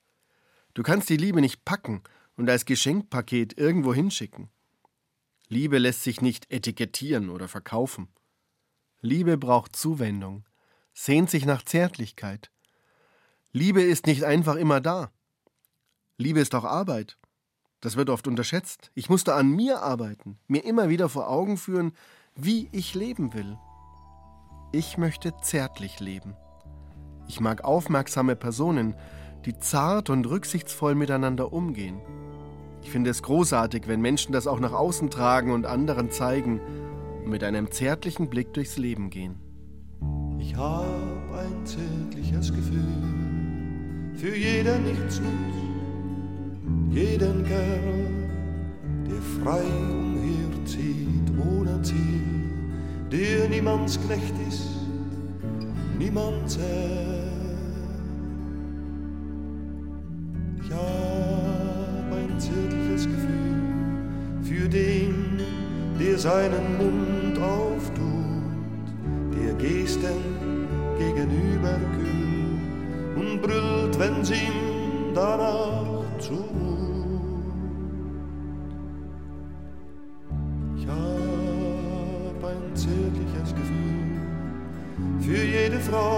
Du 0.74 0.84
kannst 0.84 1.10
die 1.10 1.18
Liebe 1.18 1.42
nicht 1.42 1.66
packen 1.66 2.02
und 2.36 2.50
als 2.50 2.66
Geschenkpaket 2.66 3.58
irgendwo 3.58 3.94
hinschicken. 3.94 4.50
Liebe 5.50 5.78
lässt 5.78 6.04
sich 6.04 6.22
nicht 6.22 6.52
etikettieren 6.52 7.30
oder 7.30 7.48
verkaufen. 7.48 8.10
Liebe 9.02 9.38
braucht 9.38 9.76
Zuwendung, 9.76 10.46
sehnt 10.94 11.30
sich 11.30 11.46
nach 11.46 11.64
Zärtlichkeit. 11.64 12.52
Liebe 13.52 13.82
ist 13.82 14.08
nicht 14.08 14.24
einfach 14.24 14.56
immer 14.56 14.82
da. 14.82 15.12
Liebe 16.18 16.40
ist 16.40 16.54
auch 16.56 16.66
Arbeit. 16.66 17.18
Das 17.80 17.96
wird 17.96 18.10
oft 18.10 18.28
unterschätzt. 18.28 18.92
Ich 18.96 19.10
musste 19.10 19.36
an 19.36 19.50
mir 19.50 19.82
arbeiten, 19.82 20.40
mir 20.48 20.66
immer 20.66 20.90
wieder 20.90 21.10
vor 21.10 21.30
Augen 21.30 21.58
führen, 21.58 21.94
wie 22.36 22.70
ich 22.72 22.96
leben 22.96 23.34
will. 23.34 23.58
Ich 24.74 24.98
möchte 24.98 25.34
zärtlich 25.42 26.00
leben. 26.00 26.36
Ich 27.28 27.40
mag 27.40 27.64
aufmerksame 27.64 28.36
Personen, 28.36 28.96
die 29.46 29.58
zart 29.60 30.10
und 30.10 30.28
rücksichtsvoll 30.28 30.96
miteinander 30.96 31.54
umgehen. 31.54 32.02
Ich 32.88 32.92
finde 32.94 33.10
es 33.10 33.22
großartig, 33.22 33.90
wenn 33.90 34.00
Menschen 34.00 34.32
das 34.32 34.48
auch 34.48 34.62
nach 34.62 34.72
außen 34.72 35.10
tragen 35.10 35.52
und 35.52 35.66
anderen 35.66 36.10
zeigen 36.10 36.62
und 37.22 37.30
mit 37.30 37.44
einem 37.44 37.70
zärtlichen 37.70 38.30
Blick 38.30 38.54
durchs 38.54 38.78
Leben 38.78 39.10
gehen. 39.10 39.36
Ich 40.40 40.56
hab 40.56 40.86
ein 40.86 41.66
zärtliches 41.66 42.54
Gefühl 42.54 42.86
für 44.16 44.34
jeden 44.34 44.86
Nichtsnutz, 44.86 45.58
jeden 46.90 47.46
Kerl, 47.46 48.30
der 49.06 49.22
frei 49.44 49.64
umherzieht 49.92 51.30
ohne 51.46 51.82
Ziel, 51.82 52.24
der 53.12 53.50
niemands 53.50 54.00
Knecht 54.06 54.34
ist, 54.48 54.66
niemand 56.00 56.50
zählt. 56.50 57.27
Der 66.08 66.18
seinen 66.18 66.78
Mund 66.78 67.38
auftut, 67.38 68.86
der 69.36 69.54
Gesten 69.56 70.20
gegenüber 70.98 71.78
kühl 71.98 73.22
und 73.22 73.42
brüllt, 73.42 74.00
wenn's 74.00 74.32
ihm 74.32 75.14
danach 75.14 76.06
zumut. 76.20 76.48
Ich 80.78 80.88
hab 80.88 82.40
ein 82.52 82.76
zärtliches 82.76 83.54
Gefühl 83.60 84.18
für 85.20 85.44
jede 85.44 85.80
Frau, 85.80 86.17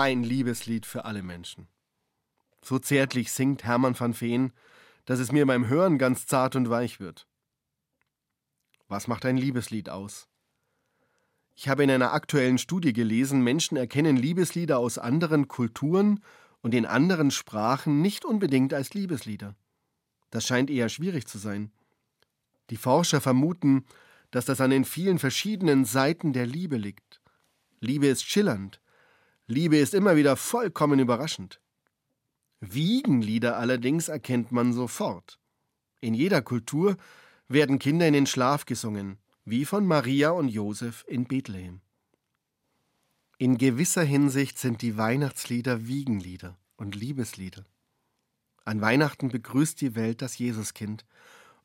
Ein 0.00 0.22
Liebeslied 0.22 0.86
für 0.86 1.04
alle 1.04 1.22
Menschen. 1.22 1.68
So 2.62 2.78
zärtlich 2.78 3.32
singt 3.32 3.64
Hermann 3.64 4.00
van 4.00 4.18
Veen, 4.18 4.54
dass 5.04 5.18
es 5.18 5.30
mir 5.30 5.44
beim 5.44 5.68
Hören 5.68 5.98
ganz 5.98 6.24
zart 6.24 6.56
und 6.56 6.70
weich 6.70 7.00
wird. 7.00 7.28
Was 8.88 9.08
macht 9.08 9.26
ein 9.26 9.36
Liebeslied 9.36 9.90
aus? 9.90 10.26
Ich 11.54 11.68
habe 11.68 11.84
in 11.84 11.90
einer 11.90 12.14
aktuellen 12.14 12.56
Studie 12.56 12.94
gelesen, 12.94 13.44
Menschen 13.44 13.76
erkennen 13.76 14.16
Liebeslieder 14.16 14.78
aus 14.78 14.96
anderen 14.96 15.48
Kulturen 15.48 16.24
und 16.62 16.74
in 16.74 16.86
anderen 16.86 17.30
Sprachen 17.30 18.00
nicht 18.00 18.24
unbedingt 18.24 18.72
als 18.72 18.94
Liebeslieder. 18.94 19.54
Das 20.30 20.46
scheint 20.46 20.70
eher 20.70 20.88
schwierig 20.88 21.26
zu 21.26 21.36
sein. 21.36 21.72
Die 22.70 22.78
Forscher 22.78 23.20
vermuten, 23.20 23.84
dass 24.30 24.46
das 24.46 24.62
an 24.62 24.70
den 24.70 24.86
vielen 24.86 25.18
verschiedenen 25.18 25.84
Seiten 25.84 26.32
der 26.32 26.46
Liebe 26.46 26.78
liegt. 26.78 27.20
Liebe 27.80 28.06
ist 28.06 28.24
schillernd. 28.24 28.80
Liebe 29.50 29.78
ist 29.78 29.94
immer 29.94 30.14
wieder 30.14 30.36
vollkommen 30.36 31.00
überraschend. 31.00 31.60
Wiegenlieder 32.60 33.56
allerdings 33.56 34.06
erkennt 34.06 34.52
man 34.52 34.72
sofort. 34.72 35.40
In 36.00 36.14
jeder 36.14 36.40
Kultur 36.40 36.96
werden 37.48 37.80
Kinder 37.80 38.06
in 38.06 38.12
den 38.12 38.26
Schlaf 38.26 38.64
gesungen, 38.64 39.18
wie 39.44 39.64
von 39.64 39.84
Maria 39.86 40.30
und 40.30 40.46
Josef 40.46 41.04
in 41.08 41.24
Bethlehem. 41.24 41.80
In 43.38 43.58
gewisser 43.58 44.04
Hinsicht 44.04 44.56
sind 44.56 44.82
die 44.82 44.96
Weihnachtslieder 44.96 45.84
Wiegenlieder 45.84 46.56
und 46.76 46.94
Liebeslieder. 46.94 47.66
An 48.64 48.80
Weihnachten 48.80 49.30
begrüßt 49.30 49.80
die 49.80 49.96
Welt 49.96 50.22
das 50.22 50.38
Jesuskind, 50.38 51.04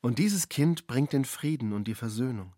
und 0.02 0.18
dieses 0.18 0.50
Kind 0.50 0.88
bringt 0.88 1.14
den 1.14 1.24
Frieden 1.24 1.72
und 1.72 1.88
die 1.88 1.94
Versöhnung. 1.94 2.55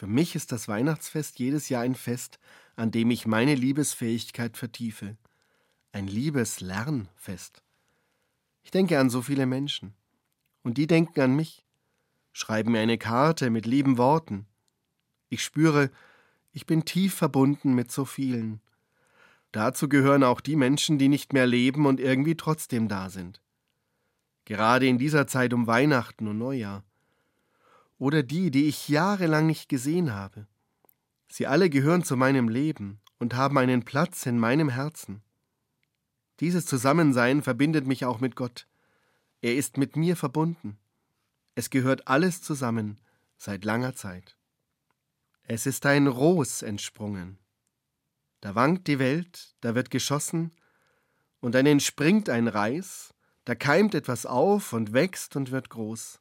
Für 0.00 0.06
mich 0.06 0.34
ist 0.34 0.50
das 0.50 0.66
Weihnachtsfest 0.66 1.38
jedes 1.40 1.68
Jahr 1.68 1.82
ein 1.82 1.94
Fest, 1.94 2.38
an 2.74 2.90
dem 2.90 3.10
ich 3.10 3.26
meine 3.26 3.54
Liebesfähigkeit 3.54 4.56
vertiefe. 4.56 5.18
Ein 5.92 6.06
Liebeslernfest. 6.06 7.62
Ich 8.62 8.70
denke 8.70 8.98
an 8.98 9.10
so 9.10 9.20
viele 9.20 9.44
Menschen. 9.44 9.92
Und 10.62 10.78
die 10.78 10.86
denken 10.86 11.20
an 11.20 11.36
mich, 11.36 11.66
schreiben 12.32 12.72
mir 12.72 12.80
eine 12.80 12.96
Karte 12.96 13.50
mit 13.50 13.66
lieben 13.66 13.98
Worten. 13.98 14.46
Ich 15.28 15.44
spüre, 15.44 15.90
ich 16.52 16.64
bin 16.64 16.86
tief 16.86 17.12
verbunden 17.12 17.74
mit 17.74 17.92
so 17.92 18.06
vielen. 18.06 18.62
Dazu 19.52 19.86
gehören 19.86 20.24
auch 20.24 20.40
die 20.40 20.56
Menschen, 20.56 20.98
die 20.98 21.08
nicht 21.08 21.34
mehr 21.34 21.46
leben 21.46 21.84
und 21.84 22.00
irgendwie 22.00 22.38
trotzdem 22.38 22.88
da 22.88 23.10
sind. 23.10 23.42
Gerade 24.46 24.86
in 24.86 24.96
dieser 24.96 25.26
Zeit 25.26 25.52
um 25.52 25.66
Weihnachten 25.66 26.26
und 26.26 26.38
Neujahr. 26.38 26.84
Oder 28.00 28.22
die, 28.22 28.50
die 28.50 28.64
ich 28.64 28.88
jahrelang 28.88 29.46
nicht 29.46 29.68
gesehen 29.68 30.14
habe. 30.14 30.46
Sie 31.28 31.46
alle 31.46 31.68
gehören 31.68 32.02
zu 32.02 32.16
meinem 32.16 32.48
Leben 32.48 32.98
und 33.18 33.34
haben 33.34 33.58
einen 33.58 33.84
Platz 33.84 34.24
in 34.24 34.38
meinem 34.38 34.70
Herzen. 34.70 35.22
Dieses 36.40 36.64
Zusammensein 36.64 37.42
verbindet 37.42 37.86
mich 37.86 38.06
auch 38.06 38.18
mit 38.18 38.36
Gott. 38.36 38.66
Er 39.42 39.54
ist 39.54 39.76
mit 39.76 39.96
mir 39.96 40.16
verbunden. 40.16 40.78
Es 41.54 41.68
gehört 41.68 42.08
alles 42.08 42.40
zusammen 42.40 42.98
seit 43.36 43.66
langer 43.66 43.94
Zeit. 43.94 44.34
Es 45.42 45.66
ist 45.66 45.84
ein 45.84 46.06
Ros 46.06 46.62
entsprungen. 46.62 47.38
Da 48.40 48.54
wankt 48.54 48.88
die 48.88 48.98
Welt, 48.98 49.54
da 49.60 49.74
wird 49.74 49.90
geschossen, 49.90 50.52
und 51.40 51.54
dann 51.54 51.66
entspringt 51.66 52.30
ein 52.30 52.48
Reis, 52.48 53.12
da 53.44 53.54
keimt 53.54 53.94
etwas 53.94 54.24
auf 54.24 54.72
und 54.72 54.94
wächst 54.94 55.36
und 55.36 55.50
wird 55.50 55.68
groß. 55.68 56.18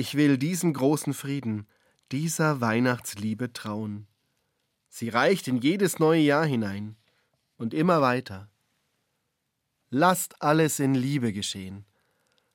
Ich 0.00 0.14
will 0.14 0.38
diesen 0.38 0.74
großen 0.74 1.12
Frieden, 1.12 1.66
dieser 2.12 2.60
Weihnachtsliebe 2.60 3.52
trauen. 3.52 4.06
Sie 4.88 5.08
reicht 5.08 5.48
in 5.48 5.56
jedes 5.56 5.98
neue 5.98 6.20
Jahr 6.20 6.46
hinein 6.46 6.94
und 7.56 7.74
immer 7.74 8.00
weiter. 8.00 8.48
Lasst 9.90 10.40
alles 10.40 10.78
in 10.78 10.94
Liebe 10.94 11.32
geschehen. 11.32 11.84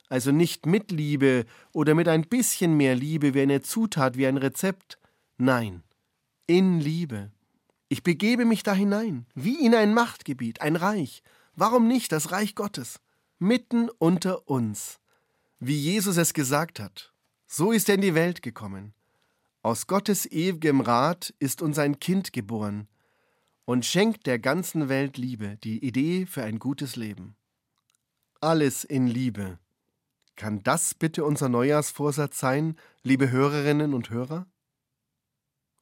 Also 0.08 0.32
nicht 0.32 0.66
mit 0.66 0.90
Liebe 0.90 1.46
oder 1.74 1.96
mit 1.96 2.08
ein 2.08 2.22
bisschen 2.30 2.78
mehr 2.78 2.96
Liebe 2.96 3.34
wie 3.34 3.42
eine 3.42 3.62
Zutat, 3.62 4.16
wie 4.16 4.26
ein 4.26 4.38
Rezept. 4.38 4.98
Nein, 5.36 5.84
in 6.48 6.80
Liebe. 6.80 7.30
Ich 7.90 8.04
begebe 8.04 8.46
mich 8.46 8.64
da 8.64 8.74
hinein, 8.74 9.26
wie 9.36 9.66
in 9.66 9.76
ein 9.76 9.94
Machtgebiet, 9.94 10.62
ein 10.62 10.78
Reich. 10.78 11.24
Warum 11.58 11.90
nicht 11.90 12.14
das 12.14 12.32
Reich 12.32 12.56
Gottes? 12.56 13.02
Mitten 13.38 13.90
unter 13.90 14.48
uns. 14.48 15.02
Wie 15.60 15.78
Jesus 15.78 16.16
es 16.16 16.34
gesagt 16.34 16.80
hat. 16.80 17.13
So 17.56 17.72
ist 17.72 17.88
er 17.88 17.94
in 17.96 18.02
die 18.02 18.16
Welt 18.16 18.42
gekommen. 18.42 18.96
Aus 19.62 19.86
Gottes 19.86 20.26
ewigem 20.26 20.82
Rat 20.82 21.36
ist 21.38 21.62
uns 21.62 21.78
ein 21.78 22.00
Kind 22.00 22.34
geboren 22.34 22.88
und 23.66 23.86
schenkt 23.86 24.26
der 24.26 24.40
ganzen 24.40 24.90
Welt 24.90 25.18
Liebe, 25.18 25.58
die 25.58 25.86
Idee 25.86 26.26
für 26.26 26.42
ein 26.42 26.58
gutes 26.58 26.96
Leben. 26.96 27.36
Alles 28.42 28.84
in 28.84 29.06
Liebe. 29.06 29.60
Kann 30.36 30.64
das 30.64 30.96
bitte 30.96 31.26
unser 31.26 31.48
Neujahrsvorsatz 31.48 32.40
sein, 32.40 32.76
liebe 33.04 33.30
Hörerinnen 33.30 33.94
und 33.94 34.10
Hörer? 34.10 34.48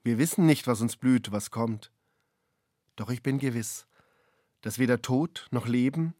Wir 0.03 0.17
wissen 0.17 0.45
nicht, 0.45 0.67
was 0.67 0.81
uns 0.81 0.97
blüht, 0.97 1.31
was 1.31 1.51
kommt. 1.51 1.93
Doch 2.97 3.09
ich 3.09 3.23
bin 3.23 3.39
gewiss, 3.39 3.87
dass 4.59 4.77
weder 4.77 5.01
Tod 5.01 5.47
noch 5.51 5.69
Leben, 5.69 6.15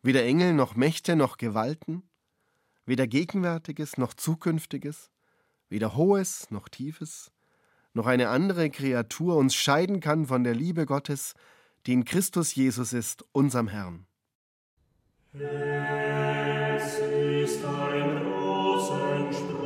weder 0.00 0.24
Engel 0.24 0.54
noch 0.54 0.74
Mächte 0.74 1.16
noch 1.16 1.36
Gewalten, 1.36 2.02
weder 2.86 3.06
Gegenwärtiges 3.06 3.98
noch 3.98 4.14
Zukünftiges, 4.14 5.10
weder 5.68 5.96
Hohes 5.96 6.50
noch 6.50 6.68
Tiefes, 6.68 7.30
noch 7.92 8.06
eine 8.06 8.28
andere 8.28 8.70
Kreatur 8.70 9.36
uns 9.36 9.54
scheiden 9.54 10.00
kann 10.00 10.26
von 10.26 10.44
der 10.44 10.54
Liebe 10.54 10.86
Gottes, 10.86 11.34
die 11.86 11.92
in 11.92 12.04
Christus 12.04 12.54
Jesus 12.54 12.92
ist, 12.92 13.24
unserem 13.32 13.68
Herrn. 13.68 14.06
Es 15.32 16.98
ist 16.98 17.64
ein 17.64 18.26
Rosensprunnen 18.26 19.65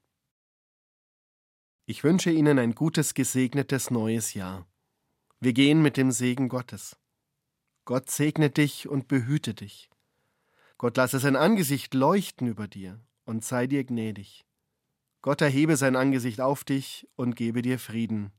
Ich 1.91 2.05
wünsche 2.05 2.31
Ihnen 2.31 2.57
ein 2.57 2.73
gutes, 2.73 3.15
gesegnetes 3.15 3.91
neues 3.91 4.33
Jahr. 4.33 4.65
Wir 5.41 5.51
gehen 5.51 5.81
mit 5.81 5.97
dem 5.97 6.11
Segen 6.11 6.47
Gottes. 6.47 6.95
Gott 7.83 8.09
segne 8.09 8.49
dich 8.49 8.87
und 8.87 9.09
behüte 9.09 9.53
dich. 9.53 9.89
Gott 10.77 10.95
lasse 10.95 11.19
sein 11.19 11.35
Angesicht 11.35 11.93
leuchten 11.93 12.47
über 12.47 12.69
dir 12.69 13.01
und 13.25 13.43
sei 13.43 13.67
dir 13.67 13.83
gnädig. 13.83 14.45
Gott 15.21 15.41
erhebe 15.41 15.75
sein 15.75 15.97
Angesicht 15.97 16.39
auf 16.39 16.63
dich 16.63 17.09
und 17.17 17.35
gebe 17.35 17.61
dir 17.61 17.77
Frieden. 17.77 18.31